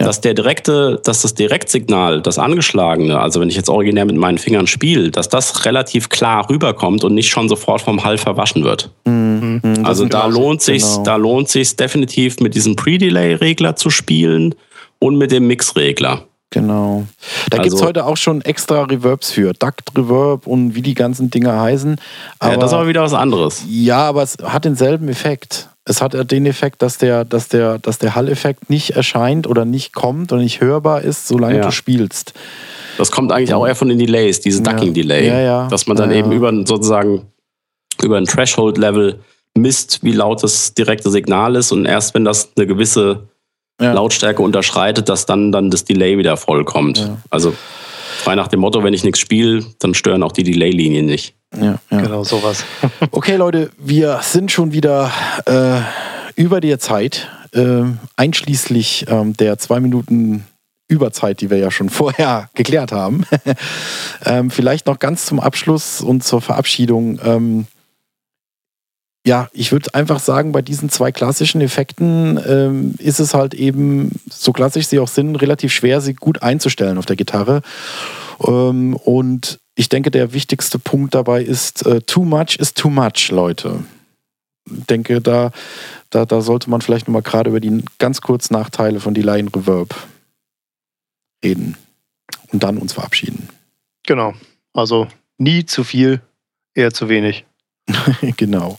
[0.00, 0.06] Ja.
[0.06, 4.38] dass der direkte, dass das Direktsignal, das angeschlagene, also wenn ich jetzt originär mit meinen
[4.38, 8.90] Fingern spiele, dass das relativ klar rüberkommt und nicht schon sofort vom Hall verwaschen wird.
[9.06, 9.60] Hm.
[9.62, 9.84] Hm.
[9.86, 11.02] Also da lohnt sich, Genau.
[11.04, 14.54] da lohnt sich definitiv mit diesem Pre-Delay-Regler zu spielen
[14.98, 16.22] und mit dem Mix-Regler.
[16.52, 17.04] Genau.
[17.48, 19.52] Da Also- gibt es heute auch schon extra Reverbs für.
[19.52, 21.96] Duct Reverb und wie die ganzen Dinger heißen.
[22.40, 23.64] Aber, ja, das ist aber wieder was anderes.
[23.68, 25.68] ja, aber es hat denselben Effekt.
[25.90, 29.92] Es hat den Effekt, dass der, dass der, dass der Hall-Effekt nicht erscheint oder nicht
[29.92, 31.64] kommt oder nicht hörbar ist, solange Ja.
[31.66, 32.32] du spielst.
[32.96, 34.62] Das kommt eigentlich auch eher von den Delays, diese.
[34.62, 35.26] Ducking-Delay.
[35.26, 35.68] Ja, ja.
[35.68, 37.26] Dass man dann eben über ein- sozusagen
[38.02, 39.18] über ein Threshold-Level
[39.56, 43.28] misst, wie laut das direkte Signal ist und erst wenn das eine gewisse.
[43.82, 47.10] Lautstärke unterschreitet, dass dann, dann das Delay wieder vollkommt.
[47.30, 47.54] Also
[48.20, 51.34] frei nach dem Motto, wenn ich nichts spiele, dann stören auch die Delay-Linien nicht.
[51.56, 52.00] Ja, ja.
[52.00, 52.64] Genau, sowas.
[53.10, 55.10] Okay, Leute, wir sind schon wieder
[55.46, 55.80] äh,
[56.40, 57.82] über der Zeit, äh,
[58.16, 60.44] einschließlich ähm, der zwei Minuten
[60.88, 63.24] Überzeit, die wir ja schon vorher geklärt haben.
[64.24, 67.18] ähm, vielleicht noch ganz zum Abschluss und zur Verabschiedung.
[67.24, 67.66] Ähm,
[69.26, 74.12] ja, ich würde einfach sagen, bei diesen zwei klassischen Effekten ähm, ist es halt eben,
[74.30, 77.60] so klassisch sie auch sind, relativ schwer, sie gut einzustellen auf der Gitarre.
[78.42, 83.30] Ähm, und ich denke, der wichtigste Punkt dabei ist, äh, too much is too much,
[83.30, 83.84] Leute.
[84.70, 85.52] Ich denke, da,
[86.08, 89.54] da, da sollte man vielleicht nochmal gerade über die ganz kurz Nachteile von Delay und
[89.54, 89.94] Reverb
[91.44, 91.76] reden
[92.52, 93.48] und dann uns verabschieden.
[94.06, 94.32] Genau.
[94.72, 96.20] Also nie zu viel,
[96.74, 97.44] eher zu wenig.
[98.36, 98.78] genau.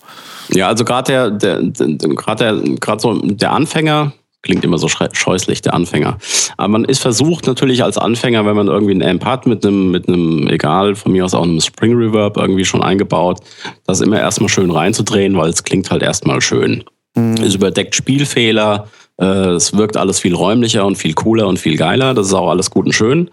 [0.50, 4.88] Ja, also gerade der, der, der gerade der, gerade so der Anfänger klingt immer so
[4.88, 6.18] scheußlich, der Anfänger.
[6.58, 9.92] Aber man ist versucht natürlich als Anfänger, wenn man irgendwie einen Amp hat mit einem,
[9.92, 13.40] mit einem, egal, von mir aus auch einem Spring Reverb irgendwie schon eingebaut,
[13.86, 16.84] das immer erstmal schön reinzudrehen, weil es klingt halt erstmal schön.
[17.14, 18.88] Es überdeckt Spielfehler,
[19.20, 22.14] äh, es wirkt alles viel räumlicher und viel cooler und viel geiler.
[22.14, 23.30] Das ist auch alles gut und schön.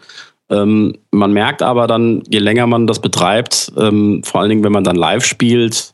[0.50, 4.72] Ähm, man merkt aber dann, je länger man das betreibt, ähm, vor allen Dingen, wenn
[4.72, 5.92] man dann live spielt,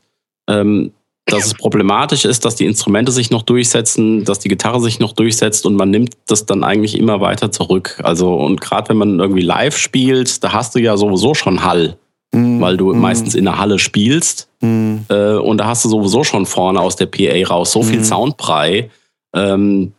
[0.49, 0.93] ähm,
[1.27, 5.13] dass es problematisch ist, dass die Instrumente sich noch durchsetzen, dass die Gitarre sich noch
[5.13, 7.99] durchsetzt und man nimmt das dann eigentlich immer weiter zurück.
[8.05, 11.97] Also und gerade wenn man irgendwie live spielt, da hast du ja sowieso schon Hall,
[12.35, 12.61] Mhm.
[12.61, 15.07] weil du meistens in der Halle spielst Mhm.
[15.09, 18.05] äh, und da hast du sowieso schon vorne aus der PA raus so viel Mhm.
[18.05, 18.91] Soundbrei,
[19.35, 19.93] ähm,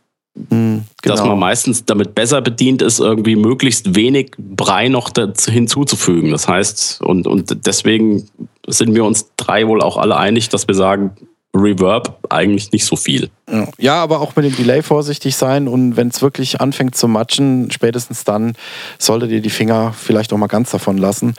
[0.50, 0.84] Mhm.
[1.02, 1.30] dass Genau.
[1.32, 6.30] man meistens damit besser bedient ist, irgendwie möglichst wenig Brei noch dazu hinzuzufügen.
[6.30, 8.28] Das heißt, und, und deswegen
[8.66, 11.12] sind wir uns drei wohl auch alle einig, dass wir sagen,
[11.56, 13.30] Reverb eigentlich nicht so viel.
[13.78, 14.02] Ja.
[14.02, 18.24] aber auch mit dem Delay vorsichtig sein und wenn es wirklich anfängt zu matschen, spätestens
[18.24, 18.54] dann
[18.98, 21.34] solltet ihr die Finger vielleicht auch mal ganz davon lassen.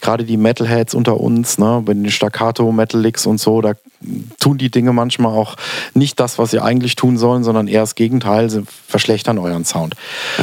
[0.00, 3.74] Gerade die Metalheads unter uns, ne, bei den Staccato, Metal Licks und so, da
[4.38, 5.56] tun die Dinge manchmal auch
[5.92, 9.94] nicht das, was sie eigentlich tun sollen, sondern eher das Gegenteil, sie verschlechtern euren Sound.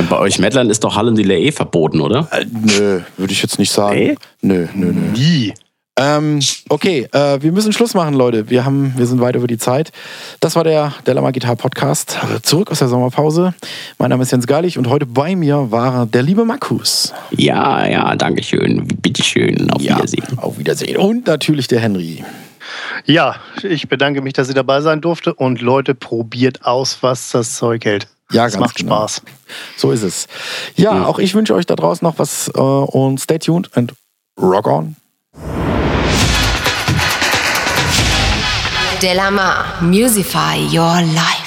[0.09, 2.27] Bei euch Metlern ist doch Hallendelay eh verboten, oder?
[2.31, 3.97] Äh, nö, würde ich jetzt nicht sagen.
[3.97, 4.15] Nee?
[4.41, 5.11] Nö, nö, nö.
[5.13, 5.53] Nie.
[5.99, 8.51] Ähm, okay, äh, wir müssen Schluss machen, Leute.
[8.51, 9.91] Wir, haben, wir sind weit über die Zeit.
[10.39, 12.19] Das war der Delamar Gitar Podcast.
[12.23, 13.55] Äh, Zurück aus der Sommerpause.
[13.97, 17.13] Mein Name ist Jens Gallig und heute bei mir war der liebe Markus.
[17.31, 18.87] Ja, ja, danke schön.
[19.01, 19.71] Bitteschön.
[19.71, 20.37] Auf Wiedersehen.
[20.37, 20.97] Auf Wiedersehen.
[20.97, 22.23] Und natürlich der Henry.
[23.05, 25.33] Ja, ich bedanke mich, dass ich dabei sein durfte.
[25.33, 28.07] Und Leute, probiert aus, was das Zeug hält.
[28.31, 28.97] Ja, es ganz macht genau.
[28.97, 29.21] Spaß.
[29.77, 30.27] So ist es.
[30.75, 33.93] Ja, auch ich wünsche euch da draußen noch was äh, und stay tuned and
[34.39, 34.95] rock on.
[38.99, 41.46] Delamar, Musify Your Life.